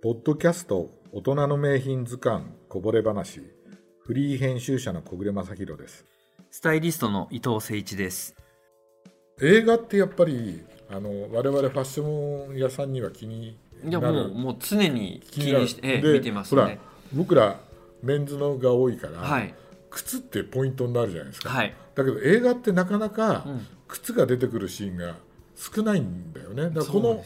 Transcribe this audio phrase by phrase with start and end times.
[0.00, 3.40] ポッドキャスト大人の名品図鑑こぼれ話
[3.98, 6.04] フリー編集者の小暮正弘です
[6.52, 8.36] スタイリストの伊藤誠一です。
[9.42, 16.78] 映画ってやっぱりあの我々ファッション屋さんには気にいやもうもう常に気気にして、ええで見てますほらね。
[17.12, 17.58] 僕ら
[18.00, 19.52] メンズのが多いから、はい
[19.90, 21.74] 靴ってポイントになるじゃないですか、はい。
[21.96, 25.16] だけど映画ってなかなかうん靴が出てくるシーンが
[25.56, 27.24] 少ないんだよねだからこのね。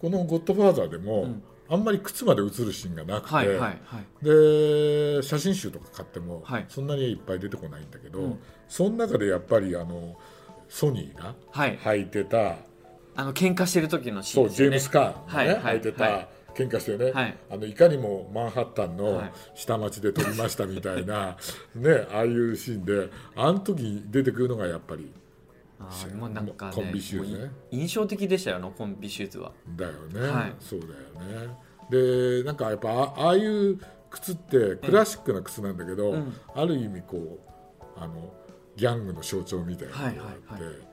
[0.00, 4.24] この「ゴッドファーザー」でも、うんあんまり靴まで映るシーンがなくて、はいはいはい。
[4.24, 6.66] で写真集とか買っても、はい。
[6.68, 8.38] そんなにいっぱい出てこないんだけど、うん。
[8.68, 10.16] その中でやっぱりあの
[10.68, 11.78] ソニーがはい。
[11.78, 12.56] 履いてた、
[13.14, 14.78] あの喧嘩してる時のシーそうンですよね。
[14.78, 17.38] ジェームス・カーンがね、はいはい履いてた、はい喧嘩してね、はい。
[17.50, 19.32] あのいかにもマンハッタンのはい。
[19.54, 21.36] 下町で撮りましたみたいな、
[21.76, 25.12] ね、ああいうシーンであの時出てくるのがやっぱり
[25.78, 29.52] あーもうなんかねコンビシューズね印象的でしたよあのコンビシューズは。
[29.76, 30.54] だよね、はい。
[30.58, 31.56] そうだよね
[31.90, 33.78] でなんかやっぱあああいう
[34.10, 36.32] 靴ってクラシックな靴なんだけど、うん。
[36.54, 38.32] ある意味こうあの
[38.76, 40.88] ギャングの象徴みたいなのがあって、はいはい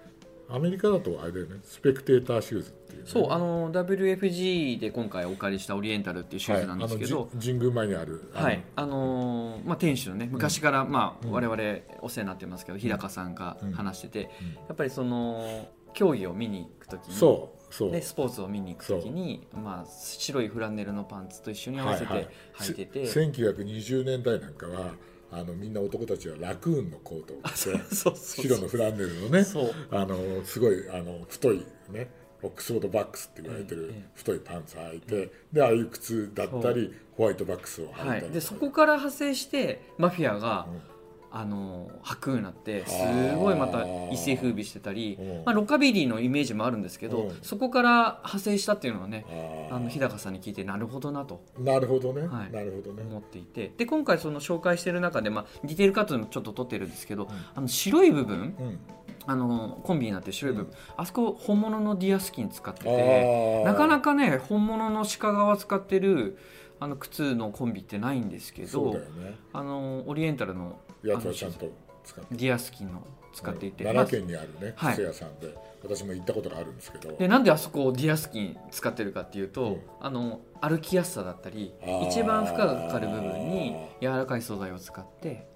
[0.48, 1.56] アメリカだとあれだよね。
[1.64, 7.22] スペクテーターシューズっていう、ね、そうあの WFG で今回お借りしたオリエンタルっていうシューズなんですけど。
[7.22, 11.58] はい、あのじ神宮前にあるはい、あのーまあ、店主のね昔から、まあ、我々
[12.02, 14.22] お世話になってますけど、日高さんが話してて、
[14.68, 24.94] やっぱりその競技を見に行く時にそう、でスポーツを見に行く時に、まあ、白いフランネルのパンツと一緒に合わせて履いてて、せ1920年代なんかは
[25.32, 29.46] あのみんな男たちはラクーンのコートを着て白のフランネルのね
[29.92, 32.10] あのすごいあの太いね
[32.42, 40.95] オックスフォードバックスって言われてるええ太いパンツ履いて、でああいう靴だったりホワイトバックスを履いたりはい、でそこから派生してマフィアが、うん
[41.38, 42.96] あの履くようになってす
[43.36, 45.28] ごいまた一世風靡してたりうん。
[45.44, 47.38] まあ、ロカビリーのイメージもあるんですけど、うん。
[47.42, 47.90] そこから
[48.24, 51.44] 派生したっていうのはねあの日高さんに聞いてなるほどなと。
[51.60, 52.52] なるほどね、はい。
[52.54, 53.04] なるほどね。
[53.06, 53.70] 思っていて。
[53.76, 58.80] で今回その紹介してる中で、まあ、ディテールカットでもちょっと撮ってるんですけど、あの白い部分うん。
[59.28, 63.66] あのコンビになってる白い部分、あそこ本物のディアスキン使ってあてー。
[63.66, 66.38] なかなかね本物の鹿革使ってる
[66.80, 69.38] あの靴のコンビってないんですけどね。
[69.54, 71.72] あのオリエンタルのやつはちゃんと
[72.04, 73.72] 使ってディアスキンの使ってい。
[73.72, 74.94] て、奈良県にあるねはい。
[74.94, 77.16] 靴屋さんで、私も行ったことがあるんですけど。
[77.16, 79.82] でなんであそこをディアスキン使ってるかっていうと、うん。
[80.00, 81.74] あの歩きやすさだったり
[82.10, 85.48] 一番負荷がかかる部分に柔らかい素材を使って、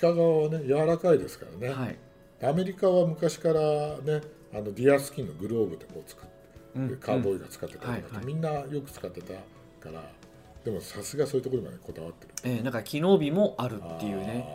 [0.00, 1.98] 鹿革はね柔らかいですからね、はい。
[2.44, 6.32] アメリカは昔からねあのディアスキンのグローブでこう作って、
[6.74, 8.26] うんカーボーイが使ってたりとかって、はいはい。
[8.26, 10.02] みんなよく使ってたから
[10.64, 12.34] でもさすがそういうところまでこだわってる。
[12.44, 14.46] えー、なんか機能美もあるっていうね。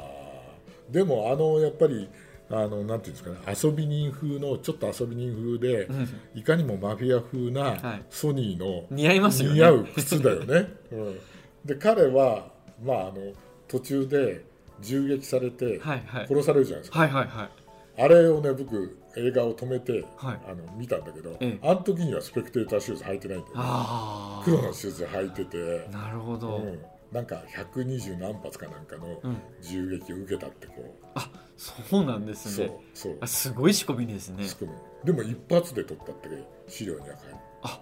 [0.90, 2.10] でもあのやっぱり
[2.50, 6.08] あのなんていうんですかね遊び人風のちょっと遊び人風で、うん。
[6.36, 8.04] いかにもマフィア風なはい。
[8.10, 9.56] ソニーの似合いますよね。
[9.56, 11.20] 似合う靴だよね、 うん、
[11.66, 12.52] で彼は
[12.84, 13.34] まああの
[13.68, 14.46] 途中で
[14.80, 16.28] 銃撃されてはいはい。
[16.28, 17.67] 殺されるじゃないですか、はいはいはい
[18.00, 20.40] あれをね僕映画を止めて、はい。
[20.48, 21.68] あの見たんだけど、ええ。
[21.68, 23.62] あの時にはスペクテーターシューズ履いてないんだよね。
[23.64, 26.80] ああ黒のシューズ履いてて、なるほど、うん、
[27.12, 29.38] なんか120何発かなんかのうん。
[29.62, 33.18] 銃撃を受けたってこう、あそうなんですそうねそう。
[33.22, 34.48] あすごい仕込みですね。
[34.48, 36.30] 仕組むでも一発で撮ったって
[36.68, 37.22] 資料には書いて
[37.64, 37.82] あ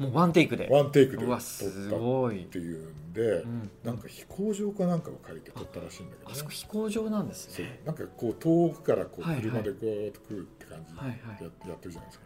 [0.00, 0.66] もうワンテイクで。
[0.70, 2.44] ワンテイクで撮ったうわすっごい。
[2.46, 3.70] ていうんで、ん。
[3.84, 7.64] なんか飛行場かなんかを借りて撮ったらしいんだけどあそこね飛行場なんですそう。
[7.66, 11.44] ねなんかこう遠くからこう車でこうやって来るって感じではいや,、はい。
[11.68, 12.24] やってるじゃないですか。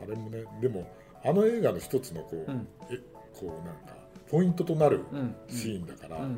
[0.00, 0.90] あれもねでも
[1.24, 2.68] あの映画の一つのこう、うん。
[2.90, 2.98] え
[3.34, 3.96] こうなんか
[4.30, 5.34] ポイントとなるうん。
[5.48, 6.34] シーンだから、うん。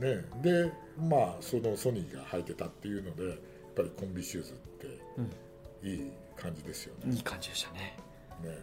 [0.00, 3.38] ね、でまあそのソニーが履いてたっていうのでやっ
[3.76, 7.12] ぱりコンビシューズっていい感じですよね。
[7.14, 7.96] いい感じでしたね。
[8.42, 8.58] ね